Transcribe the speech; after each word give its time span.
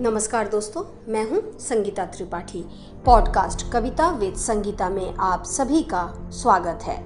नमस्कार 0.00 0.48
दोस्तों, 0.48 0.82
मैं 1.08 1.24
हूँ 1.30 1.40
Sangeeta 1.60 2.04
Tripathi. 2.04 2.62
Podcast 3.06 3.64
Kavita 3.72 4.08
with 4.10 4.34
Sangeeta 4.34 4.88
में 4.90 5.14
आप 5.14 5.42
सभी 5.44 5.82
का 5.82 6.04
स्वागत 6.32 6.82
है। 6.82 6.96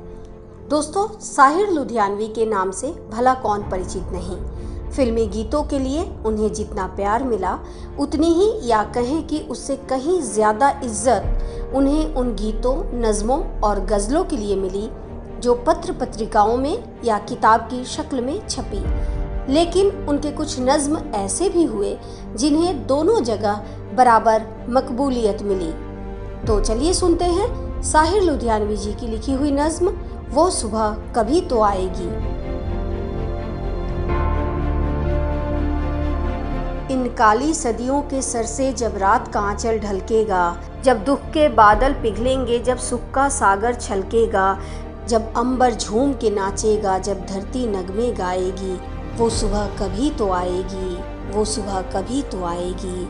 दोस्तों, 0.69 1.07
साहिर 1.21 1.71
लुधियानवी 1.71 2.29
के 2.29 2.47
नाम 2.47 2.71
से 2.71 2.93
भला 3.11 3.33
कौन 3.35 3.63
परिचित 3.71 4.13
नहीं। 4.13 4.37
फिल्मी 4.91 5.27
गीतों 5.27 5.63
के 5.65 5.79
लिए 5.79 6.05
उन्हें 6.27 6.53
जितना 6.53 6.87
प्यार 6.87 7.25
मिला, 7.25 7.59
उतनी 8.01 8.33
ही 8.33 8.51
या 8.71 8.83
कहें 8.93 9.27
कि 9.27 9.41
उससे 9.41 9.77
कहीं 9.91 10.21
ज़्यादा 10.23 10.71
इज़्ज़त 10.85 11.75
उन्हें 11.75 12.15
उन 12.15 12.35
गीतों, 12.35 12.77
नज़मों 13.01 13.43
और 13.61 13.85
गज़लों 13.87 14.25
के 14.25 14.37
लिए 14.37 14.57
मिली, 14.57 14.89
जो 15.41 15.55
पत्र 15.67 15.93
पत्रिकाओं 15.93 16.57
में 16.57 17.03
या 17.05 17.19
किताब 17.19 17.69
की 17.71 17.85
शक्ल 17.87 18.21
में 18.21 18.47
छपी। 18.49 18.85
लेकिन 19.49 20.07
उनके 20.09 20.31
कुछ 20.31 20.57
नज्म 20.61 20.99
ऐसे 21.15 21.49
भी 21.49 21.65
हुए 21.65 21.97
जिन्हें 22.37 22.87
दोनों 22.87 23.21
जगह 23.21 23.65
बराबर 23.95 24.43
मकबूलियत 24.69 25.43
मिली। 25.43 25.73
तो 26.47 26.61
चलिए 26.61 26.93
सुनते 26.93 27.25
हैं 27.25 27.83
साहिर 27.83 28.23
लुधियानवी 28.23 28.77
जी 28.77 28.93
की 28.93 29.07
लिखी 29.07 29.33
हुई 29.33 29.51
नज्म, 29.51 29.89
वो 30.31 30.51
सुबह 30.51 30.97
कभी 31.17 31.41
तो 31.41 31.63
आएगी। 31.63 32.09
इन 36.95 37.15
काली 37.19 37.55
सदियों 37.55 38.01
के 38.03 38.23
सर 38.23 38.43
से 38.43 38.73
जब 38.73 38.97
रात 38.97 39.29
का 39.29 39.41
आंचल 39.41 39.79
ढलकेगा, 39.79 40.57
जब 40.85 41.05
दुख 41.05 41.19
के 41.19 41.49
बादल 41.49 41.93
पिघलेंगे, 41.93 42.59
जब 42.59 42.79
सुख 42.79 43.01
का 43.15 43.29
सागर 43.29 43.75
छलकेगा, 43.75 44.59
जब 45.09 45.33
अंबर 45.37 45.75
झूम 45.75 46.13
के 46.13 46.31
नाचेगा, 46.31 46.99
जब 46.99 47.27
धरती 47.27 47.67
नगमे 47.67 48.13
गाएगी 48.13 48.77
वो 49.17 49.29
सुबह 49.31 49.67
कभी 49.67 50.11
तो 50.11 50.31
आएगी, 50.33 50.97
वो 51.33 51.45
सुबह 51.45 51.81
कभी 51.81 52.23
तो 52.23 52.45
आएगी। 52.45 53.09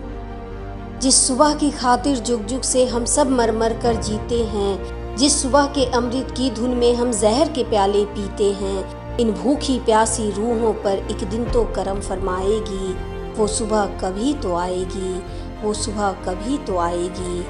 जिस 0.99 1.27
सुबह 1.29 1.55
की 1.55 1.71
खातिर 1.71 2.17
जुग 2.17 2.41
जुग 2.41 2.63
से 2.63 2.87
हम 2.87 3.05
सब 3.05 3.31
मर 3.31 3.53
मर 3.53 3.73
कर 3.73 3.95
जीते 3.95 4.43
हैं, 4.45 5.17
जिस 5.17 5.43
सुबह 5.43 5.67
के 5.67 5.85
अमृत 5.87 6.35
की 6.37 6.51
धुन 6.51 6.71
में 6.71 6.95
हम 6.95 7.13
जहर 7.13 7.49
के 7.49 7.65
प्याले 7.65 8.05
पीते 8.05 8.53
हैं, 8.53 9.19
इन 9.19 9.33
भूखी 9.33 9.79
प्यासी 9.79 10.31
रूहों 10.31 10.73
पर 10.73 10.99
एक 11.11 11.29
दिन 11.31 11.45
तो 11.45 11.65
करम 11.65 12.01
फरमाएगी, 12.01 12.93
वो 13.35 13.47
सुबह 13.47 13.87
कभी 13.87 14.35
तो 14.35 14.55
आएगी, 14.57 15.23
वो 15.63 15.73
सुबह 15.75 16.13
कभी 16.27 16.59
तो 16.59 16.79
आएगी। 16.79 17.45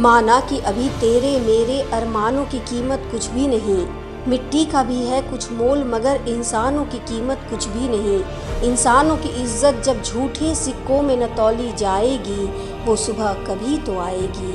माना 0.00 0.40
कि 0.40 0.58
अभी 0.58 0.88
तेरे 0.88 1.38
मेरे 1.40 1.80
अरमानों 1.82 2.44
की 2.44 2.58
कीमत 2.58 3.08
कुछ 3.10 3.26
भी 3.26 3.46
नहीं 3.46 4.01
मिट्टी 4.28 4.64
का 4.64 4.82
भी 4.82 4.96
है 4.96 5.20
कुछ 5.22 5.50
मोल, 5.52 5.82
मगर 5.84 6.28
इंसानों 6.28 6.84
की 6.84 6.98
कीमत 6.98 7.46
कुछ 7.50 7.66
भी 7.68 7.88
नहीं। 7.88 8.22
इंसानों 8.62 9.16
की 9.16 9.28
इज़्ज़त 9.42 9.82
जब 9.84 10.02
झूठे 10.02 10.54
सिक्कों 10.54 11.00
में 11.02 11.16
न 11.16 11.26
तौली 11.26 11.72
जाएगी, 11.72 12.44
वो 12.84 12.96
सुबह 12.96 13.32
कभी 13.44 13.78
तो 13.78 13.98
आएगी, 14.00 14.52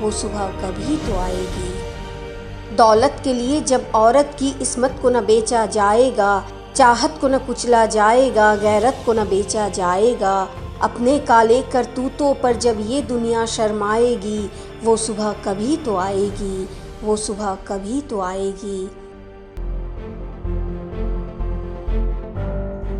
वो 0.00 0.10
सुबह 0.10 0.46
कभी 0.62 0.96
तो 1.06 1.16
आएगी। 1.18 2.76
दौलत 2.76 3.20
के 3.24 3.32
लिए 3.32 3.60
जब 3.60 3.90
औरत 3.94 4.36
की 4.38 4.54
इसमत 4.62 4.98
को 5.02 5.10
न 5.10 5.20
बेचा 5.20 5.64
जाएगा, 5.66 6.44
चाहत 6.74 7.18
को 7.20 7.28
न 7.28 7.38
कुचला 7.38 7.84
जाएगा, 7.86 8.54
गैरत 8.56 9.02
को 9.06 9.12
न 9.12 9.24
बेचा 9.24 9.68
जाएगा, 9.68 10.36
अपने 10.82 11.18
काले 11.18 11.60
करतूतों 11.62 12.34
पर 12.34 12.56
जब 12.56 12.84
ये 12.86 13.02
दुनिया 13.04 13.46
शर्माएगी, 13.46 14.50
वो 14.84 14.96
सुबह 14.96 15.32
कभी 15.44 15.76
तो 15.76 15.96
आएगी, 15.96 16.68
वो 17.02 17.16
सुबह 17.16 17.54
कभी 17.68 18.00
तो 18.00 18.20
आएगी। 18.20 18.88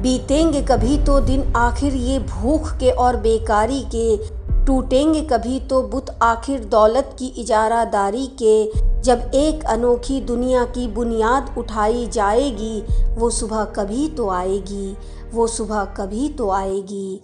बीतेंगे 0.07 0.61
कभी 0.63 0.97
तो 0.99 1.21
दिन, 1.21 1.53
आखिर 1.57 1.95
ये 1.95 2.19
भूख 2.19 2.71
के 2.73 2.91
और 2.91 3.17
बेकारी 3.17 3.81
के। 3.95 4.17
टूटेंगे 4.67 5.21
कभी 5.23 5.61
तो 5.61 5.83
बुत, 5.83 6.07
आखिर 6.23 6.65
दौलत 6.65 7.17
की 7.19 7.27
इजारादारी 7.27 8.27
के। 8.43 8.73
जब 9.03 9.31
एक 9.35 9.65
अनोखी 9.65 10.21
दुनिया 10.21 10.65
की 10.65 10.87
बुनियाद 10.89 11.55
उठाई 11.59 12.07
जाएगी, 12.07 12.83
वो 13.15 13.31
सुबह 13.31 13.65
कभी 13.65 14.09
तो 14.09 14.31
आएगी, 14.31 14.97
वो 15.35 15.47
सुबह 15.47 15.85
कभी 15.85 16.29
तो 16.29 16.51
आएगी। 16.51 17.21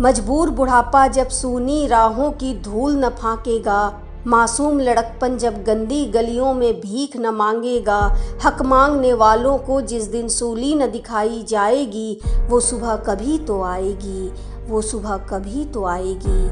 मजबूर 0.00 0.50
बुढ़ापा 0.50 1.06
जब 1.08 1.28
सूनी 1.28 1.86
राहों 1.86 2.30
की 2.30 2.54
धूल 2.60 3.04
न 3.04 3.08
फाकेगा 3.08 4.01
मासूम 4.26 4.80
लड़कपन 4.80 5.36
जब 5.38 5.64
गंदी 5.64 6.04
गलियों 6.04 6.54
में 6.54 6.80
भीख 6.80 7.16
न 7.16 7.26
मांगेगा, 7.26 8.16
हक 8.44 8.62
मांगने 8.62 9.12
वालों 9.12 9.58
को 9.58 9.80
जिस 9.80 10.04
दिन 10.04 10.28
सूली 10.28 10.74
न 10.74 10.90
दिखाई 10.90 11.44
जाएगी, 11.48 12.18
वो 12.48 12.60
सुबह 12.60 12.96
कभी 12.96 13.38
तो 13.38 13.62
आएगी, 13.62 14.32
वो 14.68 14.80
सुबह 14.82 15.16
कभी 15.16 15.64
तो 15.64 15.84
आएगी। 15.84 16.48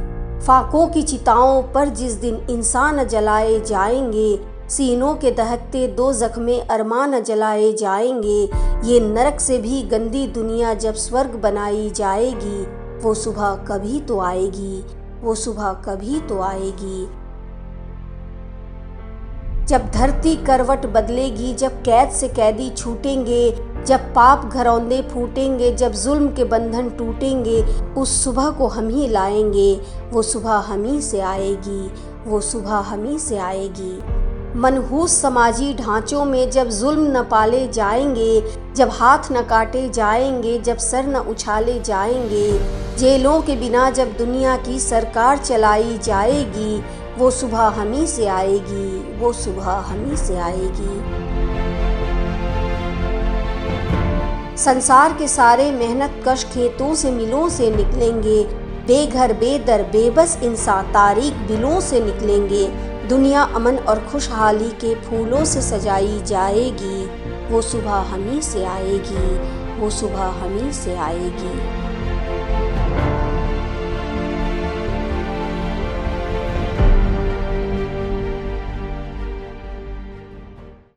फाकों 0.47 0.87
की 0.87 1.03
चिताओं 1.03 1.63
पर 1.63 1.89
जिस 1.89 2.13
दिन 2.13 2.47
इंसान 2.51 3.05
जलाए 3.05 3.61
जाएँगे, 3.61 4.41
सीनों 4.69 5.15
के 5.15 5.31
दहकते 5.31 5.87
दो 5.87 6.13
जख्मे 6.13 6.61
अरमान 6.61 7.23
जलाए 7.23 7.73
जाएँगे, 7.73 8.51
ये 8.89 9.01
नरक 9.01 9.41
से 9.41 9.59
भी 9.59 9.83
गंदी 9.83 10.27
दुनिया 10.27 10.75
जब 10.75 10.95
स्वर्ग 10.95 11.31
बनाई 11.31 11.91
जाएगी, 11.91 12.67
वो 13.03 13.15
सुबह 13.15 13.55
कभी 13.69 14.01
तो 14.01 14.21
आएगी, 14.21 14.85
वो 15.23 15.35
सुबह 15.35 15.73
कभी 15.73 16.21
तो 16.21 16.41
आएगी। 16.43 17.20
जब 19.71 19.91
धरती 19.91 20.37
करवट 20.37 20.87
बदलेगी, 20.87 21.55
जब 21.55 21.83
कैद 21.83 22.11
से 22.11 22.29
कैदी 22.29 22.71
छूटेंगे, 22.71 23.51
जब 23.87 24.01
पाप 24.15 24.51
घरौंदे 24.53 25.03
फूटेंगे, 25.03 25.73
जब 25.73 25.93
जुल्म 25.93 26.29
के 26.29 26.45
बंधन 26.45 26.89
टूटेंगे, 26.89 27.63
उस 28.01 28.25
सुबह 28.25 28.51
को 28.51 28.67
हम 28.67 28.89
ही 28.89 29.09
लाएँगे। 29.09 29.81
वो 30.13 30.23
सुबह 30.23 30.53
हम 30.53 30.85
ही 30.85 31.01
से 31.01 31.21
आएगी, 31.21 31.91
वो 32.27 32.41
सुबह 32.41 32.75
हम 32.75 33.05
ही 33.05 33.19
से 33.19 33.39
आएगी। 33.39 34.03
मनहूस 34.59 35.23
समाजी 35.23 35.75
ढांचों 35.75 36.25
में 36.25 36.51
जब 36.51 36.69
जुल्म 36.69 37.19
न 37.19 37.23
पाले 37.23 37.69
जाएँगे, 37.69 38.41
जब 38.77 38.91
हाथ 38.93 39.33
न 39.33 39.43
काटे 39.43 39.89
जाएँगे, 39.89 40.59
जब 40.59 40.77
सर 40.77 41.07
न 41.07 41.17
उछाले 41.17 41.81
जाएँगे, 41.81 42.61
जेलों 42.99 43.43
के 43.43 43.57
बिना 43.57 43.91
जब 43.91 44.17
दुनिया 44.17 44.57
की 44.57 44.81
सरकार 44.81 45.39
चलाई 45.39 45.99
जाएगी 45.99 47.00
वो 47.21 47.31
सुबह 47.31 47.59
हम 47.59 47.93
ही 47.93 48.07
से 48.07 48.27
आएगी, 48.27 49.19
वो 49.19 49.33
सुबह 49.33 49.71
हम 49.71 50.11
ही 50.11 50.17
से 50.17 50.37
आएगी। 50.37 50.95
संसार 54.57 55.13
के 55.13 55.29
सारे 55.29 55.73
मेहनत 55.73 56.25
कश 56.29 56.45
खेतों 56.45 56.95
से, 56.95 57.11
मिलों 57.11 57.49
से 57.49 57.71
निकलेंगे। 57.71 58.45
बेघर, 58.87 59.33
बेदर, 59.33 59.83
बेबस 59.83 60.39
इंसान 60.43 60.87
तारीख 60.87 61.35
बिलों 61.35 61.81
से 61.81 62.01
निकलेंगे। 62.01 62.67
दुनिया 63.09 63.43
अमन 63.43 63.77
और 63.77 64.09
खुशहाली 64.13 64.71
के 64.71 64.95
फूलों 64.95 65.45
से 65.45 65.63
सजाई 65.63 66.23
जाएगी। 66.27 67.07
वो 67.53 67.63
सुबह 67.63 67.93
हम 67.93 68.31
ही 68.31 68.43
से 68.43 68.65
आएगी, 68.65 69.39
वो 69.81 69.91
सुबह 69.91 70.25
हम 70.25 70.59
ही 70.59 70.73
से 70.73 70.97
आएगी। 70.97 71.90